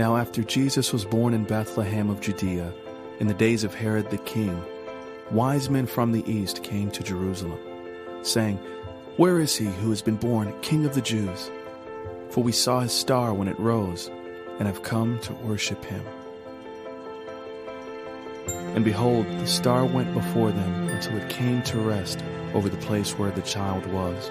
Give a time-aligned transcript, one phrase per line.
[0.00, 2.72] Now, after Jesus was born in Bethlehem of Judea,
[3.18, 4.58] in the days of Herod the king,
[5.30, 7.58] wise men from the east came to Jerusalem,
[8.22, 8.56] saying,
[9.18, 11.50] Where is he who has been born King of the Jews?
[12.30, 14.10] For we saw his star when it rose,
[14.58, 16.02] and have come to worship him.
[18.74, 23.18] And behold, the star went before them until it came to rest over the place
[23.18, 24.30] where the child was.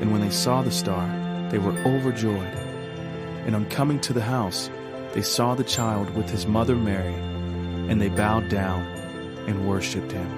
[0.00, 1.06] And when they saw the star,
[1.50, 2.67] they were overjoyed.
[3.48, 4.68] And on coming to the house,
[5.14, 7.14] they saw the child with his mother Mary,
[7.88, 8.82] and they bowed down
[9.46, 10.28] and worshipped him.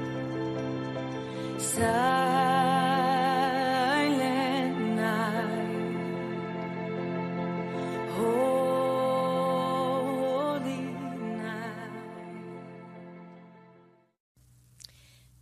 [1.58, 2.09] Silent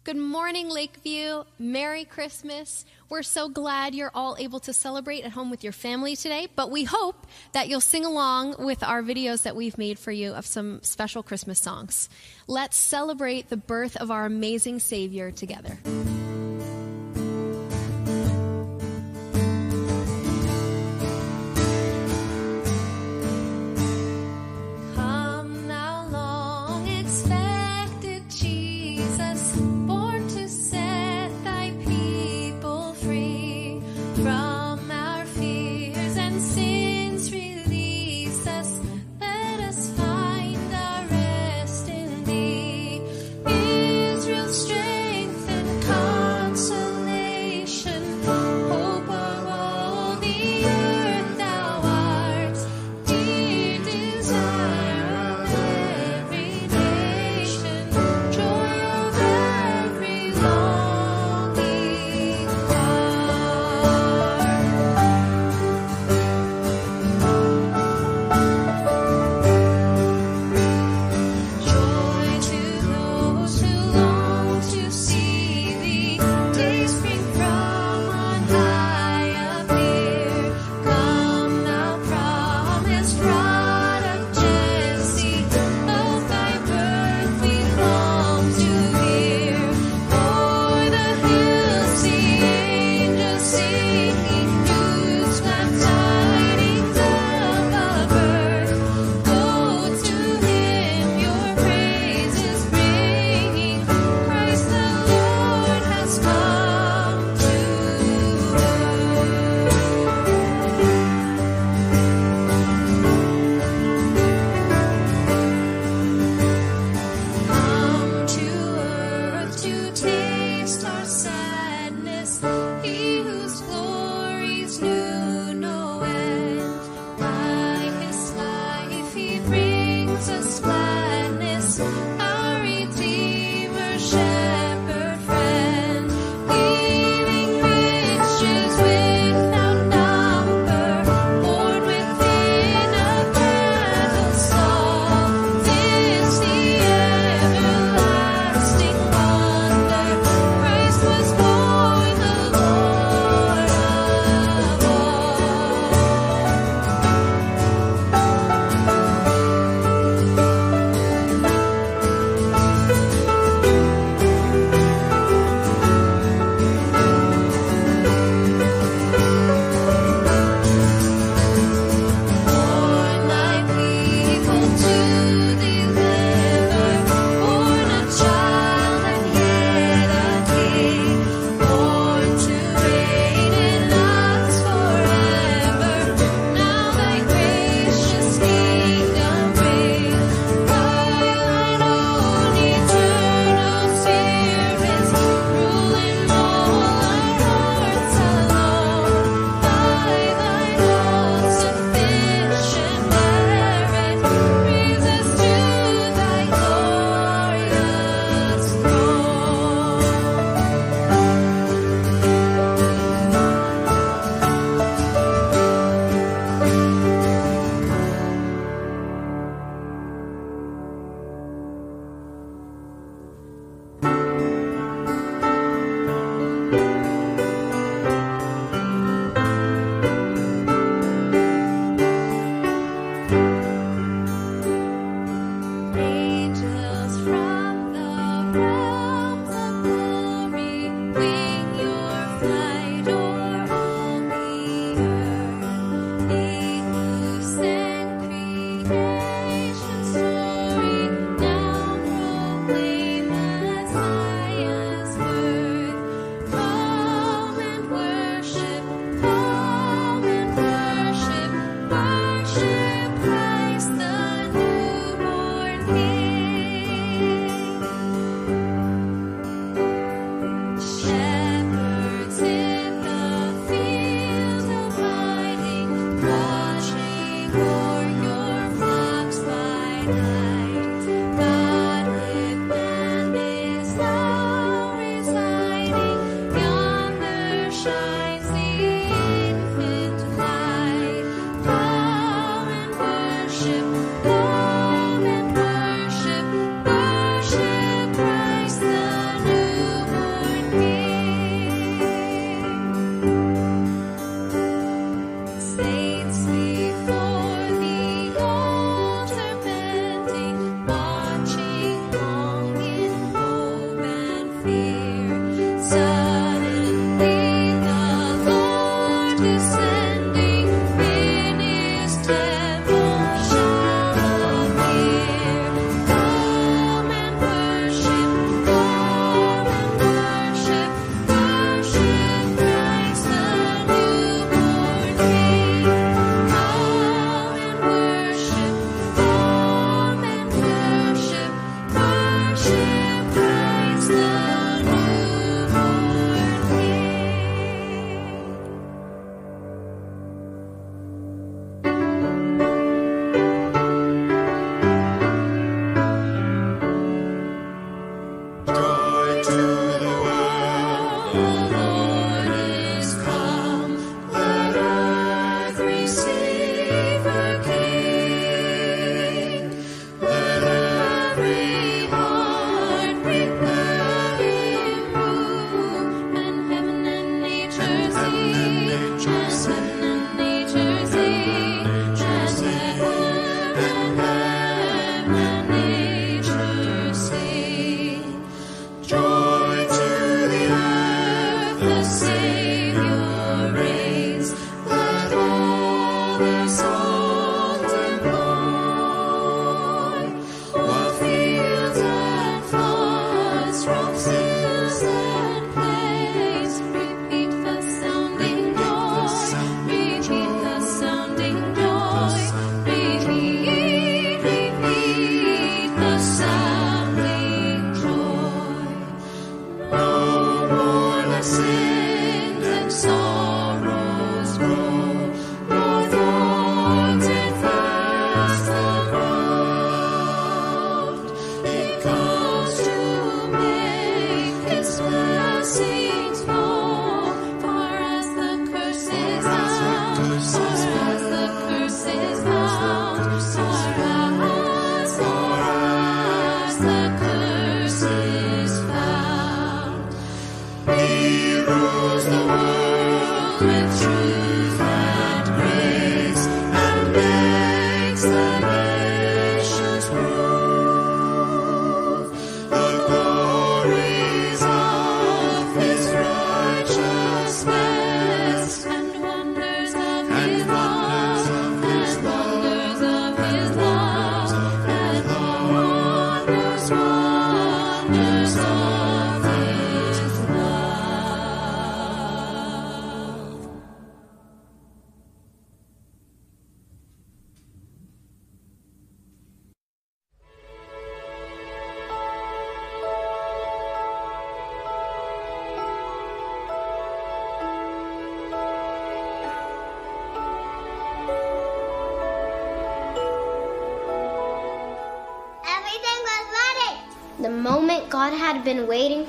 [0.09, 1.45] Good morning, Lakeview.
[1.59, 2.87] Merry Christmas.
[3.11, 6.71] We're so glad you're all able to celebrate at home with your family today, but
[6.71, 10.47] we hope that you'll sing along with our videos that we've made for you of
[10.47, 12.09] some special Christmas songs.
[12.47, 15.77] Let's celebrate the birth of our amazing Savior together.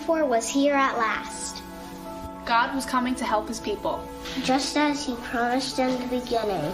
[0.09, 1.61] Waiting for was here at last.
[2.45, 4.03] God was coming to help his people.
[4.43, 6.73] Just as he promised in the beginning.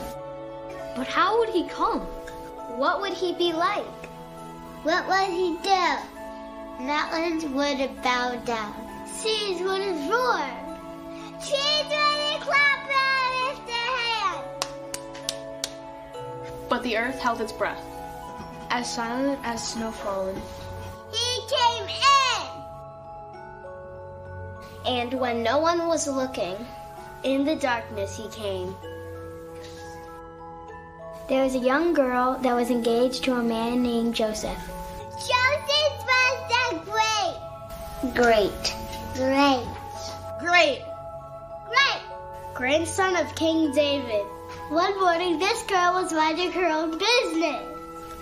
[0.96, 2.00] But how would he come?
[2.80, 3.84] What would he be like?
[4.84, 5.86] What would he do?
[6.80, 8.74] Mountains would bow down.
[9.08, 10.46] Seas would roar.
[11.40, 14.68] Trees would clap and lift their hands.
[16.70, 17.84] But the earth held its breath.
[18.70, 20.42] As silent as snow falling.
[21.12, 22.15] He came in!
[24.86, 26.56] And when no one was looking,
[27.24, 28.76] in the darkness he came.
[31.28, 34.60] There was a young girl that was engaged to a man named Joseph.
[35.12, 38.14] Joseph was the great.
[38.14, 38.76] Great.
[39.16, 39.66] Great.
[40.40, 40.82] Great!
[41.68, 42.02] Great.
[42.54, 44.26] Grandson of King David.
[44.70, 47.64] One morning, this girl was minding her own business.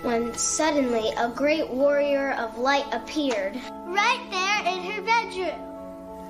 [0.02, 3.60] When suddenly a great warrior of light appeared.
[3.84, 5.73] Right there in her bedroom.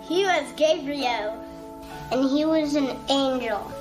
[0.09, 1.43] He was Gabriel.
[2.13, 3.73] And he was an angel.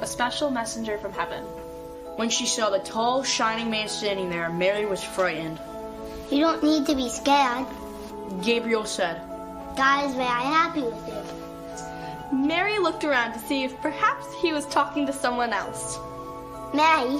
[0.00, 1.44] A special messenger from heaven.
[2.16, 5.58] When she saw the tall, shining man standing there, Mary was frightened.
[6.30, 7.66] You don't need to be scared.
[8.42, 9.20] Gabriel said,
[9.76, 12.36] God is very happy with you.
[12.36, 15.98] Mary looked around to see if perhaps he was talking to someone else.
[16.72, 17.18] Mary,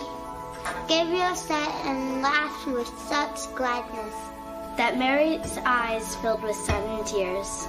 [0.89, 4.15] Gabriel said and laughed with such gladness
[4.77, 7.69] that Mary's eyes filled with sudden tears.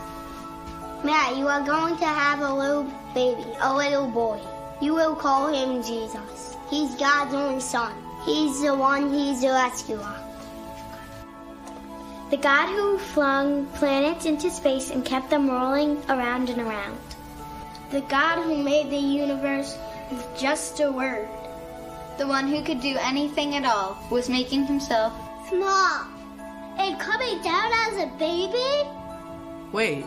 [1.03, 2.83] Mary, you are going to have a little
[3.13, 4.39] baby, a little boy.
[4.81, 6.55] You will call him Jesus.
[6.69, 7.93] He's God's only son.
[8.25, 10.15] He's the one, he's the rescuer.
[12.31, 16.99] The God who flung planets into space and kept them rolling around and around.
[17.91, 19.77] The God who made the universe
[20.09, 21.27] with just a word.
[22.17, 25.13] The one who could do anything at all was making himself
[25.49, 26.07] Small.
[26.79, 28.89] And coming down as a baby?
[29.71, 30.05] Wait,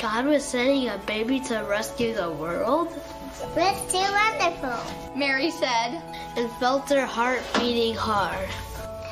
[0.00, 2.88] God was sending a baby to rescue the world?
[3.54, 5.14] That's too wonderful.
[5.14, 6.00] Mary said,
[6.38, 8.48] And felt her heart beating hard.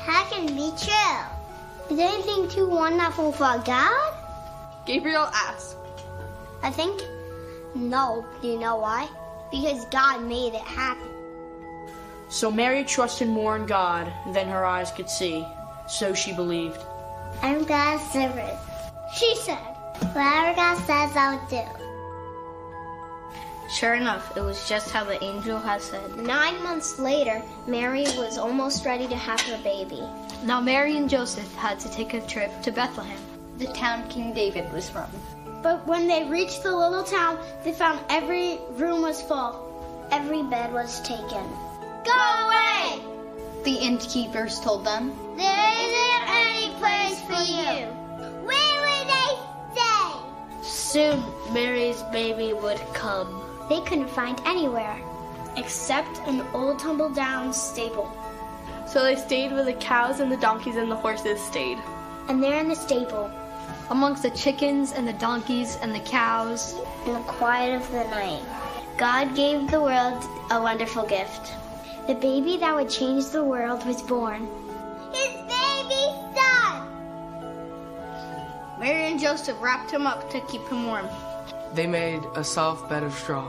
[0.03, 1.95] How can it be true?
[1.95, 4.13] Is anything too wonderful for God?
[4.87, 5.75] Gabriel asked,
[6.63, 7.03] I think
[7.75, 8.25] no.
[8.41, 9.07] Do you know why?
[9.51, 11.07] Because God made it happen.
[12.29, 15.45] So Mary trusted more in God than her eyes could see,
[15.87, 16.81] so she believed.
[17.43, 18.57] I'm God's servant.
[19.15, 19.75] She said,
[20.13, 21.61] Whatever God says, I'll do.
[23.69, 26.17] Sure enough, it was just how the angel had said.
[26.17, 30.01] Nine months later, Mary was almost ready to have her baby.
[30.43, 33.19] Now Mary and Joseph had to take a trip to Bethlehem,
[33.59, 35.07] the town King David was from.
[35.61, 39.67] But when they reached the little town, they found every room was full.
[40.11, 41.45] Every bed was taken.
[42.03, 42.11] Go
[42.45, 43.01] away!
[43.63, 45.13] The innkeepers told them.
[45.37, 47.85] There isn't any place for you.
[48.47, 48.88] Where would they stay?
[50.69, 53.41] Soon Mary's baby would come.
[53.69, 55.01] They couldn't find anywhere.
[55.57, 58.11] Except an old tumble down stable.
[58.87, 61.79] so they stayed where the cows and the donkeys and the horses stayed.
[62.27, 63.31] And there in the stable,
[63.89, 66.75] Amongst the chickens and the donkeys and the cows,
[67.07, 68.43] in the quiet of the night,
[68.97, 71.53] God gave the world a wonderful gift.
[72.05, 74.47] The baby that would change the world was born.
[78.89, 81.07] Mary and Joseph wrapped him up to keep him warm.
[81.75, 83.45] They made a soft bed of straw.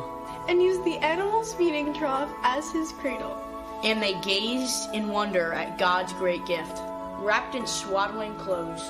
[0.48, 3.38] And used the animal's feeding trough as his cradle.
[3.82, 6.82] And they gazed in wonder at God's great gift,
[7.20, 8.82] wrapped in swaddling clothes.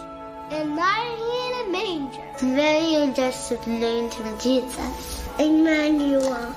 [0.51, 2.27] And lying in a manger.
[2.43, 5.29] Mary and Joseph named him Jesus.
[5.39, 6.51] Emmanuel.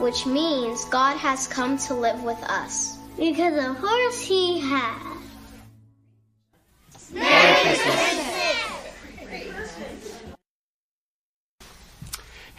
[0.00, 2.96] Which means God has come to live with us.
[3.18, 5.14] Because of course he has.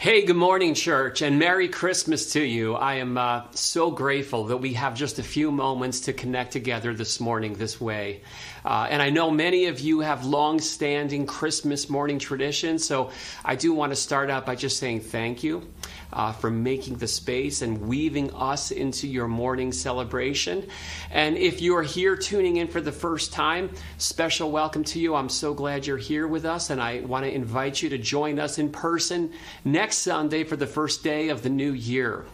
[0.06, 2.76] Hey, good morning, church, and Merry Christmas to you.
[2.76, 6.94] I am uh, so grateful that we have just a few moments to connect together
[6.94, 8.22] this morning this way.
[8.64, 13.10] Uh, and I know many of you have long standing Christmas morning traditions, so
[13.44, 15.68] I do want to start out by just saying thank you
[16.14, 20.68] uh, for making the space and weaving us into your morning celebration.
[21.12, 25.16] And if you're here tuning in for the first time, special welcome to you.
[25.16, 28.40] I'm so glad you're here with us, and I want to invite you to join
[28.40, 29.32] us in person
[29.64, 32.26] next Sunday for the first day of the new year.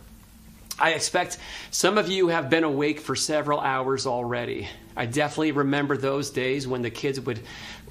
[0.81, 1.37] I expect
[1.69, 4.67] some of you have been awake for several hours already.
[4.97, 7.39] I definitely remember those days when the kids would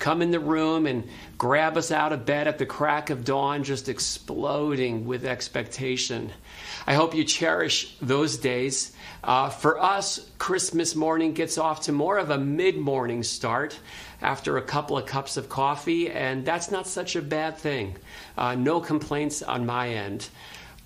[0.00, 3.62] come in the room and grab us out of bed at the crack of dawn,
[3.62, 6.32] just exploding with expectation.
[6.84, 8.92] I hope you cherish those days.
[9.22, 13.78] Uh, for us, Christmas morning gets off to more of a mid morning start
[14.20, 17.96] after a couple of cups of coffee, and that's not such a bad thing.
[18.36, 20.28] Uh, no complaints on my end.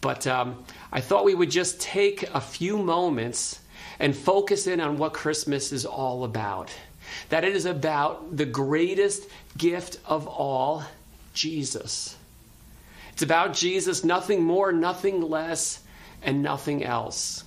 [0.05, 3.61] But um, I thought we would just take a few moments
[3.99, 6.71] and focus in on what Christmas is all about.
[7.31, 10.85] That it is about the greatest gift of all,
[11.33, 12.19] Jesus.
[13.15, 15.83] It's about Jesus, nothing more, nothing less,
[16.23, 17.43] and nothing else.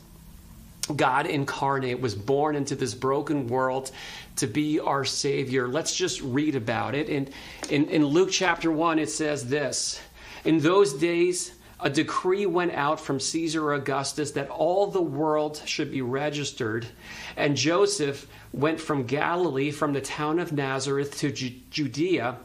[0.95, 3.91] God incarnate was born into this broken world
[4.37, 5.67] to be our Savior.
[5.67, 7.07] Let's just read about it.
[7.07, 7.29] In,
[7.69, 10.01] in, in Luke chapter 1, it says this
[10.43, 15.91] In those days, a decree went out from Caesar Augustus that all the world should
[15.91, 16.87] be registered.
[17.35, 22.37] And Joseph went from Galilee, from the town of Nazareth to Judea,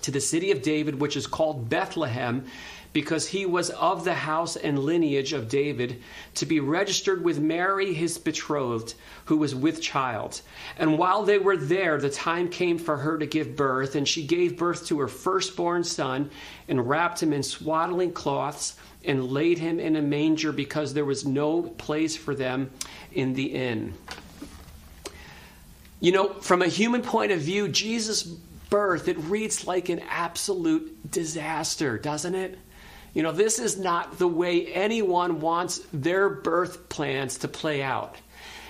[0.00, 2.46] to the city of David, which is called Bethlehem
[2.92, 6.02] because he was of the house and lineage of David,
[6.34, 8.94] to be registered with Mary, his betrothed,
[9.26, 10.40] who was with child.
[10.78, 14.26] And while they were there, the time came for her to give birth, and she
[14.26, 16.30] gave birth to her firstborn son,
[16.66, 21.26] and wrapped him in swaddling cloths, and laid him in a manger, because there was
[21.26, 22.70] no place for them
[23.12, 23.94] in the inn.
[26.00, 31.10] You know, from a human point of view, Jesus' birth, it reads like an absolute
[31.10, 32.58] disaster, doesn't it?
[33.14, 38.16] You know, this is not the way anyone wants their birth plans to play out.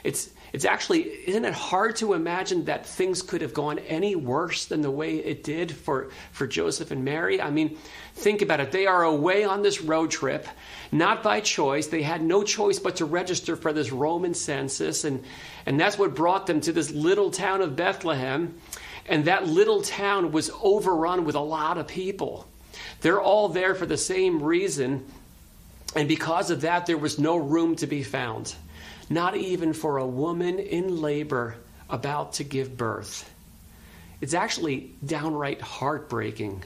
[0.05, 4.65] It's it's actually isn't it hard to imagine that things could have gone any worse
[4.65, 7.41] than the way it did for for Joseph and Mary?
[7.41, 7.77] I mean,
[8.15, 8.73] think about it.
[8.73, 10.47] They are away on this road trip,
[10.91, 11.89] not by choice.
[11.89, 15.23] They had no choice but to register for this Roman census and
[15.67, 18.55] and that's what brought them to this little town of Bethlehem.
[19.05, 22.48] And that little town was overrun with a lot of people.
[23.01, 25.05] They're all there for the same reason.
[25.95, 28.55] And because of that, there was no room to be found,
[29.09, 31.57] not even for a woman in labor
[31.89, 33.29] about to give birth.
[34.21, 36.65] It's actually downright heartbreaking.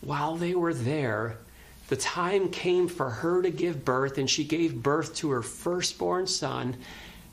[0.00, 1.38] While they were there,
[1.88, 6.26] the time came for her to give birth, and she gave birth to her firstborn
[6.26, 6.76] son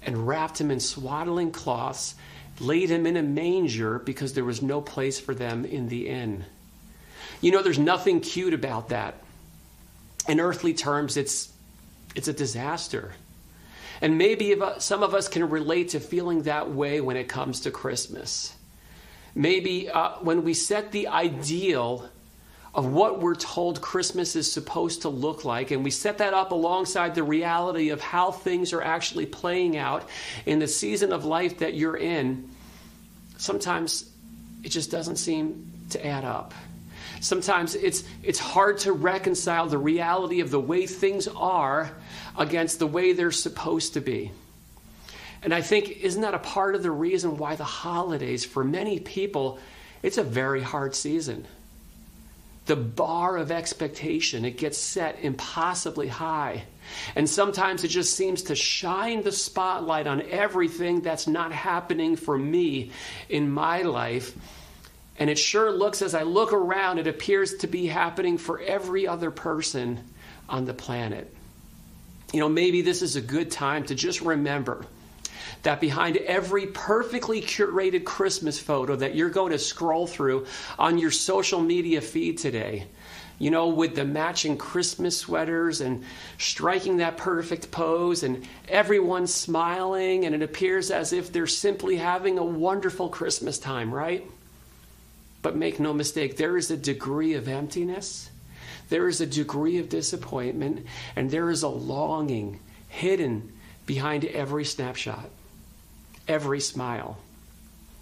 [0.03, 2.15] and wrapped him in swaddling cloths,
[2.59, 6.45] laid him in a manger because there was no place for them in the inn.
[7.41, 9.15] You know, there's nothing cute about that.
[10.27, 11.51] In earthly terms, it's,
[12.15, 13.13] it's a disaster.
[14.01, 17.71] And maybe some of us can relate to feeling that way when it comes to
[17.71, 18.55] Christmas.
[19.33, 22.09] Maybe uh, when we set the ideal
[22.73, 26.51] of what we're told Christmas is supposed to look like, and we set that up
[26.51, 30.07] alongside the reality of how things are actually playing out
[30.45, 32.49] in the season of life that you're in,
[33.37, 34.09] sometimes
[34.63, 36.53] it just doesn't seem to add up.
[37.21, 41.91] Sometimes it's, it's hard to reconcile the reality of the way things are
[42.35, 44.31] against the way they're supposed to be.
[45.43, 48.99] And I think, isn't that a part of the reason why the holidays, for many
[48.99, 49.59] people,
[50.01, 51.45] it's a very hard season?
[52.65, 56.63] The bar of expectation, it gets set impossibly high.
[57.15, 62.35] And sometimes it just seems to shine the spotlight on everything that's not happening for
[62.35, 62.91] me
[63.29, 64.35] in my life
[65.17, 69.07] and it sure looks, as I look around, it appears to be happening for every
[69.07, 69.99] other person
[70.49, 71.33] on the planet.
[72.33, 74.85] You know, maybe this is a good time to just remember
[75.63, 80.47] that behind every perfectly curated Christmas photo that you're going to scroll through
[80.79, 82.87] on your social media feed today,
[83.37, 86.03] you know, with the matching Christmas sweaters and
[86.37, 92.37] striking that perfect pose and everyone smiling, and it appears as if they're simply having
[92.37, 94.25] a wonderful Christmas time, right?
[95.41, 98.29] But make no mistake, there is a degree of emptiness,
[98.89, 103.51] there is a degree of disappointment, and there is a longing hidden
[103.85, 105.29] behind every snapshot,
[106.27, 107.17] every smile.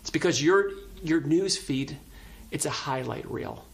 [0.02, 0.72] It's because your,
[1.04, 1.98] your news feed,
[2.52, 3.66] it's a highlight reel.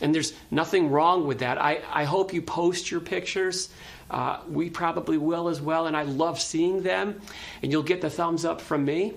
[0.00, 1.58] And there's nothing wrong with that.
[1.58, 3.70] I, I hope you post your pictures.
[4.10, 7.20] Uh, we probably will as well, and I love seeing them.
[7.62, 9.14] And you'll get the thumbs up from me.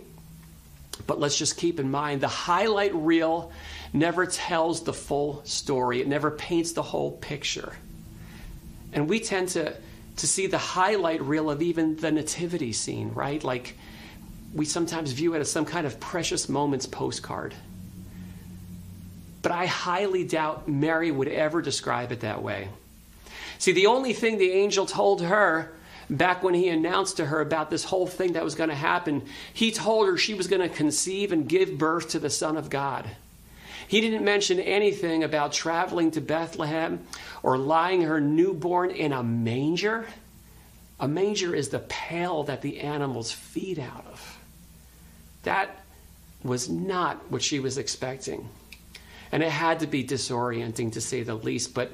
[1.07, 3.51] But let's just keep in mind the highlight reel
[3.93, 7.73] never tells the full story, it never paints the whole picture.
[8.93, 9.75] And we tend to,
[10.17, 13.43] to see the highlight reel of even the nativity scene, right?
[13.43, 13.75] Like
[14.53, 17.53] we sometimes view it as some kind of precious moments postcard.
[19.41, 22.69] But I highly doubt Mary would ever describe it that way.
[23.57, 25.71] See, the only thing the angel told her
[26.09, 29.23] back when he announced to her about this whole thing that was going to happen,
[29.53, 32.69] he told her she was going to conceive and give birth to the Son of
[32.69, 33.09] God.
[33.87, 37.05] He didn't mention anything about traveling to Bethlehem
[37.41, 40.05] or lying her newborn in a manger.
[40.99, 44.37] A manger is the pail that the animals feed out of.
[45.43, 45.75] That
[46.43, 48.47] was not what she was expecting.
[49.31, 51.91] And it had to be disorienting to say the least, but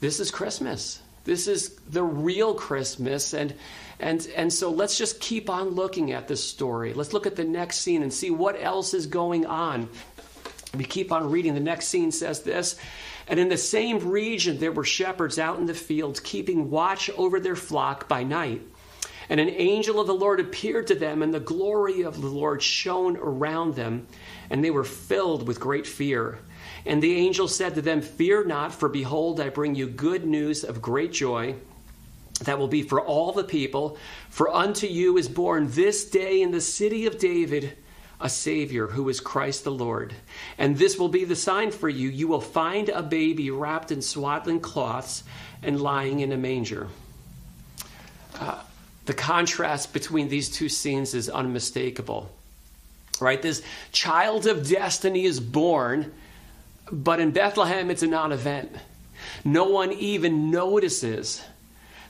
[0.00, 1.00] this is Christmas.
[1.24, 3.54] This is the real Christmas and
[3.98, 6.92] and and so let's just keep on looking at this story.
[6.92, 9.88] Let's look at the next scene and see what else is going on.
[10.76, 11.54] We keep on reading.
[11.54, 12.76] The next scene says this,
[13.28, 17.40] and in the same region there were shepherds out in the fields keeping watch over
[17.40, 18.62] their flock by night.
[19.28, 22.62] And an angel of the Lord appeared to them, and the glory of the Lord
[22.62, 24.06] shone around them,
[24.50, 26.38] and they were filled with great fear.
[26.86, 30.64] And the angel said to them, Fear not, for behold, I bring you good news
[30.64, 31.54] of great joy
[32.40, 33.96] that will be for all the people.
[34.28, 37.76] For unto you is born this day in the city of David
[38.20, 40.14] a Savior who is Christ the Lord.
[40.58, 44.02] And this will be the sign for you you will find a baby wrapped in
[44.02, 45.24] swaddling cloths
[45.62, 46.88] and lying in a manger.
[48.38, 48.60] Uh,
[49.06, 52.30] the contrast between these two scenes is unmistakable.
[53.20, 53.40] Right?
[53.40, 56.12] This child of destiny is born
[56.90, 58.70] but in Bethlehem, it's a non event.
[59.44, 61.42] No one even notices.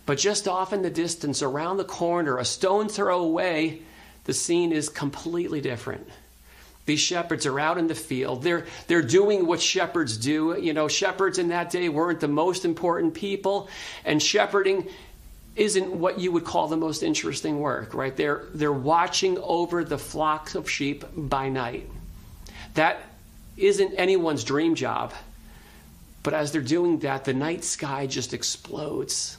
[0.06, 3.82] But just off in the distance, around the corner, a stone throw away,
[4.24, 6.06] the scene is completely different.
[6.86, 8.42] These shepherds are out in the field.
[8.42, 10.58] They're, they're doing what shepherds do.
[10.60, 13.68] You know, shepherds in that day weren't the most important people,
[14.04, 14.88] and shepherding
[15.56, 18.14] isn't what you would call the most interesting work, right?
[18.14, 21.88] They're, they're watching over the flocks of sheep by night.
[22.74, 22.98] That
[23.56, 25.12] isn't anyone's dream job.
[26.22, 29.36] But as they're doing that, the night sky just explodes.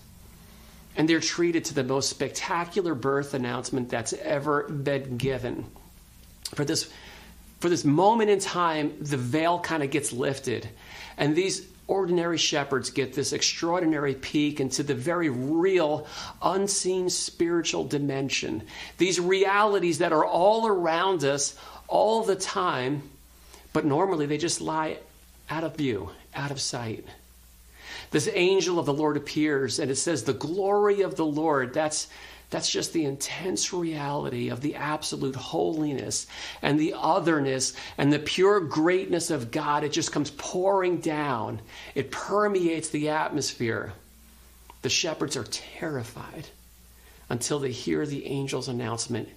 [0.96, 5.66] And they're treated to the most spectacular birth announcement that's ever been given.
[6.54, 6.90] For this,
[7.60, 10.70] for this moment in time, the veil kind of gets lifted.
[11.18, 16.08] And these ordinary shepherds get this extraordinary peek into the very real,
[16.42, 18.64] unseen spiritual dimension.
[18.98, 23.04] These realities that are all around us all the time
[23.76, 24.98] but normally they just lie
[25.50, 27.06] out of view, out of sight.
[28.10, 31.74] This angel of the Lord appears and it says, The glory of the Lord.
[31.74, 32.08] That's,
[32.50, 36.26] that's just the intense reality of the absolute holiness
[36.62, 39.84] and the otherness and the pure greatness of God.
[39.84, 41.60] It just comes pouring down,
[41.96, 43.92] it permeates the atmosphere.
[44.84, 46.48] The shepherds are terrified
[47.28, 49.28] until they hear the angel's announcement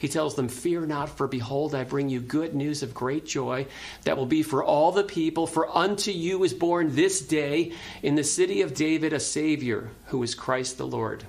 [0.00, 3.66] he tells them, Fear not, for behold, I bring you good news of great joy
[4.04, 5.46] that will be for all the people.
[5.46, 10.22] For unto you is born this day in the city of David a Savior, who
[10.22, 11.24] is Christ the Lord.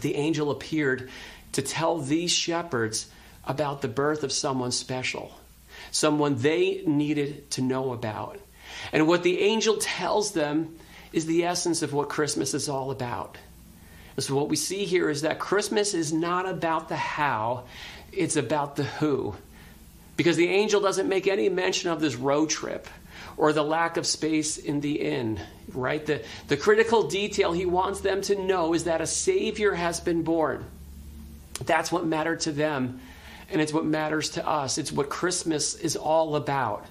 [0.00, 1.10] The angel appeared
[1.52, 3.06] to tell these shepherds
[3.44, 5.38] about the birth of someone special,
[5.90, 8.40] someone they needed to know about.
[8.94, 10.78] And what the angel tells them
[11.12, 13.36] is the essence of what Christmas is all about.
[14.18, 17.64] So, what we see here is that Christmas is not about the how,
[18.12, 19.34] it's about the who.
[20.16, 22.88] Because the angel doesn't make any mention of this road trip
[23.36, 25.40] or the lack of space in the inn,
[25.72, 26.04] right?
[26.04, 30.24] The, the critical detail he wants them to know is that a Savior has been
[30.24, 30.64] born.
[31.64, 33.00] That's what mattered to them,
[33.50, 34.78] and it's what matters to us.
[34.78, 36.84] It's what Christmas is all about.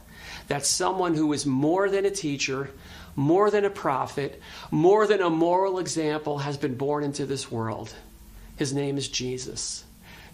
[0.47, 2.69] That someone who is more than a teacher,
[3.17, 4.39] more than a prophet,
[4.71, 7.93] more than a moral example, has been born into this world.
[8.55, 9.83] His name is Jesus.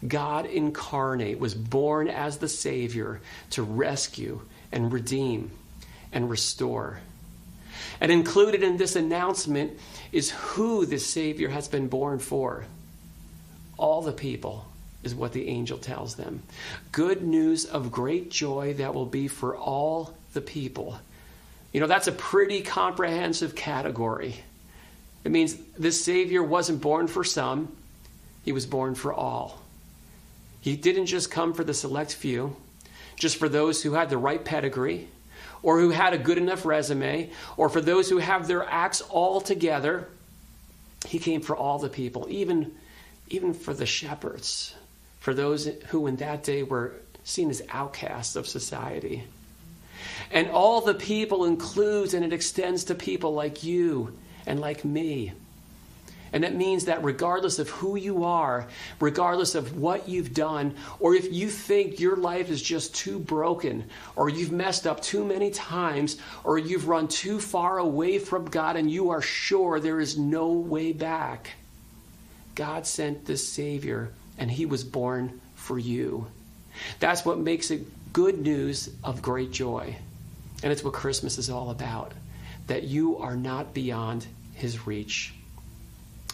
[0.06, 4.42] God incarnate was born as the Savior to rescue
[4.72, 5.52] and redeem
[6.12, 7.00] and restore.
[8.02, 9.80] And included in this announcement
[10.12, 12.66] is who this Savior has been born for.
[13.78, 14.66] All the people
[15.04, 16.44] is what the angel tells them.
[16.92, 21.00] Good news of great joy that will be for all the people.
[21.74, 24.36] You know, that's a pretty comprehensive category.
[25.24, 27.76] It means this Savior wasn't born for some,
[28.44, 29.60] he was born for all.
[30.62, 32.56] He didn't just come for the select few,
[33.18, 35.08] just for those who had the right pedigree,
[35.62, 39.42] or who had a good enough resume, or for those who have their acts all
[39.42, 40.08] together.
[41.08, 42.74] He came for all the people, even,
[43.30, 44.76] even for the shepherds,
[45.20, 49.24] for those who in that day were seen as outcasts of society.
[50.34, 54.18] And all the people includes and it extends to people like you
[54.48, 55.32] and like me.
[56.34, 58.66] And it means that regardless of who you are,
[59.00, 63.84] regardless of what you've done, or if you think your life is just too broken,
[64.16, 68.76] or you've messed up too many times, or you've run too far away from God
[68.76, 71.52] and you are sure there is no way back,
[72.56, 76.26] God sent this Savior, and He was born for you.
[77.00, 79.96] That's what makes it good news of great joy.
[80.64, 82.14] And it's what Christmas is all about
[82.68, 85.34] that you are not beyond His reach.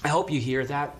[0.04, 0.96] I hope you hear that.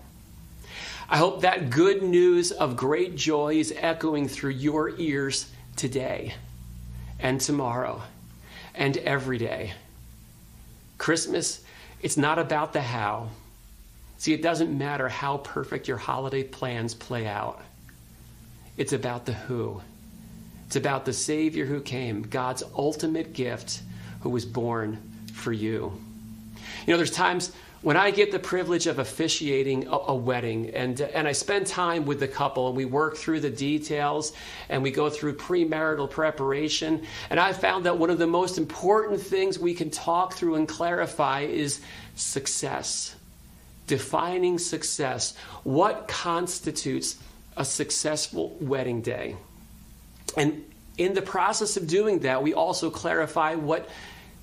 [1.08, 6.34] I hope that good news of great joy is echoing through your ears today
[7.18, 8.02] and tomorrow
[8.74, 9.72] and every day.
[10.98, 11.62] Christmas,
[12.02, 13.28] it's not about the how.
[14.18, 17.60] See, it doesn't matter how perfect your holiday plans play out.
[18.76, 19.80] It's about the who.
[20.70, 23.82] It's about the Savior who came, God's ultimate gift,
[24.20, 25.00] who was born
[25.32, 25.92] for you.
[26.86, 27.50] You know, there's times
[27.82, 32.06] when I get the privilege of officiating a, a, wedding and, and I spend time
[32.06, 34.32] with the couple and we work through the details
[34.68, 39.20] and we go through premarital preparation, and I found that one of the most important
[39.20, 41.80] things we can talk through and clarify is
[42.14, 43.16] success.
[43.88, 45.36] Defining success.
[45.64, 47.16] What constitutes
[47.56, 49.34] a successful wedding day?
[50.36, 50.64] And
[50.98, 53.88] in the process of doing that, we also clarify what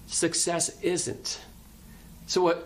[0.08, 1.40] success isn't.
[2.26, 2.58] So, a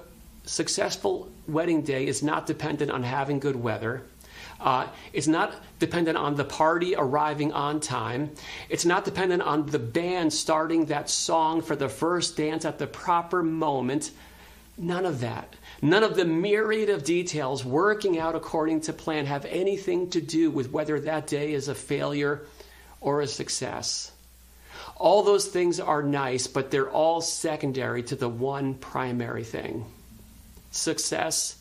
[0.46, 4.04] successful wedding day is not dependent on having good weather.
[4.60, 8.32] Uh, it's not dependent on the party arriving on time.
[8.70, 12.86] It's not dependent on the band starting that song for the first dance at the
[12.86, 14.12] proper moment.
[14.78, 15.56] None of that.
[15.82, 20.52] None of the myriad of details working out according to plan have anything to do
[20.52, 22.44] with whether that day is a failure
[23.02, 24.12] or a success.
[24.96, 29.86] All those things are nice, but they're all secondary to the one primary thing.
[30.72, 31.58] Success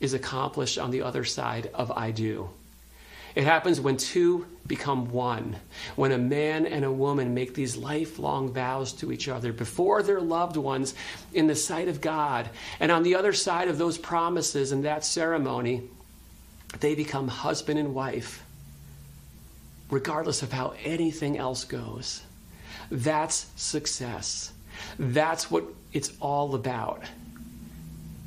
[0.00, 2.48] is accomplished on the other side of I do.
[3.34, 5.56] It happens when two become one,
[5.94, 10.20] when a man and a woman make these lifelong vows to each other before their
[10.20, 10.94] loved ones
[11.32, 12.48] in the sight of God.
[12.80, 15.82] And on the other side of those promises and that ceremony,
[16.80, 18.42] they become husband and wife,
[19.90, 22.22] regardless of how anything else goes.
[22.90, 24.52] That's success.
[24.98, 27.02] That's what it's all about.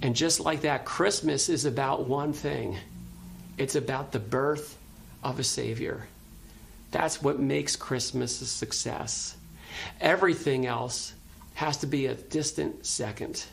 [0.02, 2.78] And just like that, Christmas is about one thing
[3.58, 4.78] it's about the birth
[5.24, 6.08] of a Savior.
[6.90, 9.36] That's what makes Christmas a success.
[10.00, 11.14] Everything else
[11.54, 13.46] has to be a distant second.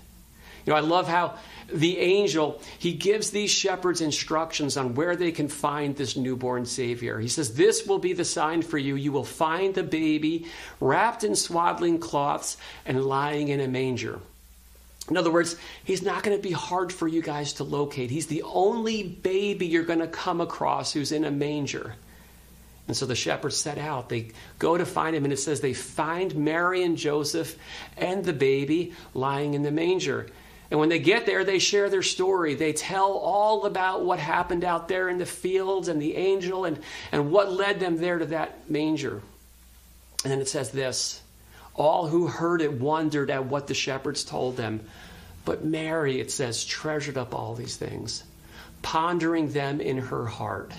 [0.68, 1.36] You know, I love how
[1.72, 7.18] the angel, he gives these shepherds instructions on where they can find this newborn Savior.
[7.18, 8.94] He says, This will be the sign for you.
[8.94, 10.44] You will find the baby
[10.78, 14.20] wrapped in swaddling cloths and lying in a manger.
[15.08, 18.10] In other words, he's not going to be hard for you guys to locate.
[18.10, 21.94] He's the only baby you're going to come across who's in a manger.
[22.88, 24.10] And so the shepherds set out.
[24.10, 27.56] They go to find him, and it says they find Mary and Joseph
[27.96, 30.26] and the baby lying in the manger.
[30.70, 32.54] And when they get there, they share their story.
[32.54, 36.78] They tell all about what happened out there in the fields and the angel and,
[37.10, 39.22] and what led them there to that manger.
[40.24, 41.22] And then it says this
[41.74, 44.80] all who heard it wondered at what the shepherds told them.
[45.44, 48.24] But Mary, it says, treasured up all these things,
[48.82, 50.72] pondering them in her heart.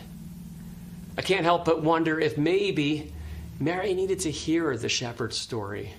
[1.17, 3.13] I can't help but wonder if maybe
[3.59, 5.93] Mary needed to hear the shepherd's story.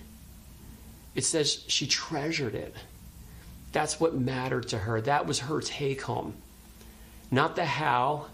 [1.14, 2.74] It says she treasured it.
[3.72, 5.00] That's what mattered to her.
[5.00, 6.34] That was her take home.
[7.30, 8.26] Not the how,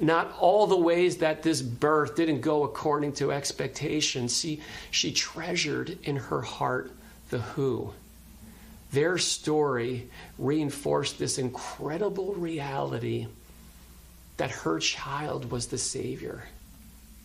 [0.00, 4.34] not all the ways that this birth didn't go according to expectations.
[4.34, 6.92] See, she treasured in her heart
[7.30, 7.92] the who.
[8.92, 13.26] Their story reinforced this incredible reality
[14.36, 16.44] that her child was the Savior,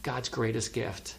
[0.01, 1.15] God's greatest gift.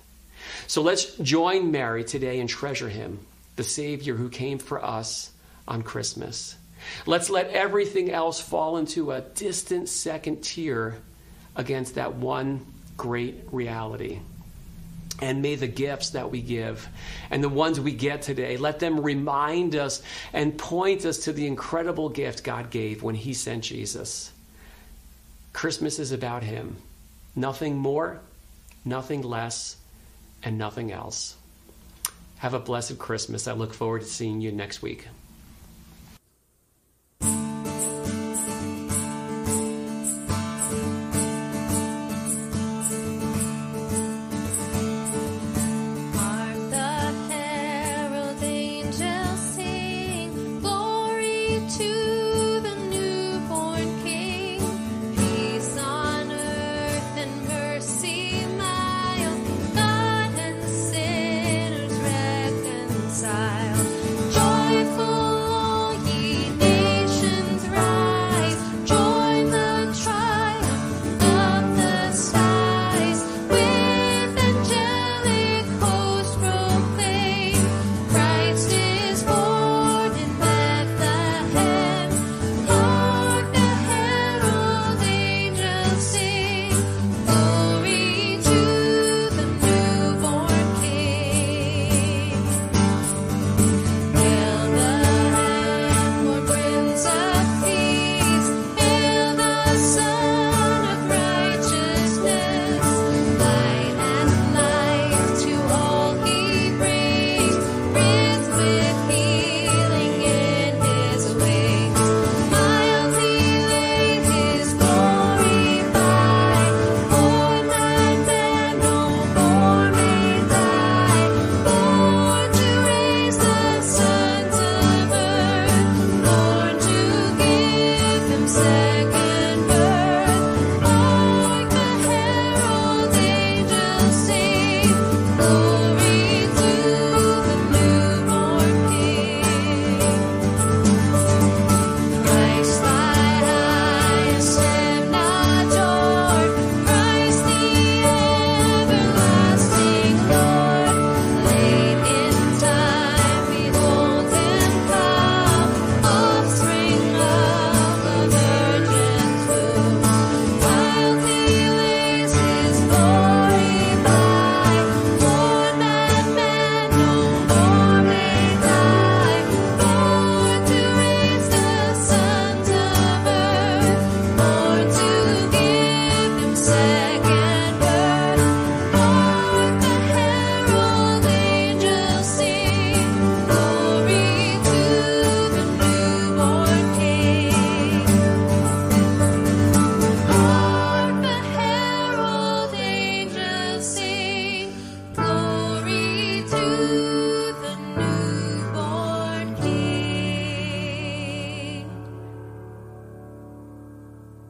[0.66, 3.20] So let's join Mary today and treasure him,
[3.56, 5.30] the Savior who came for us
[5.66, 6.56] on Christmas.
[7.06, 10.98] Let's let everything else fall into a distant second tier
[11.56, 14.20] against that one great reality.
[15.22, 16.88] And may the gifts that we give
[17.30, 21.46] and the ones we get today, let them remind us and point us to the
[21.46, 24.32] incredible gift God gave when He sent Jesus.
[25.52, 26.76] Christmas is about Him.
[27.36, 28.20] Nothing more,
[28.84, 29.76] nothing less,
[30.42, 31.36] and nothing else.
[32.38, 33.46] Have a blessed Christmas.
[33.46, 35.06] I look forward to seeing you next week.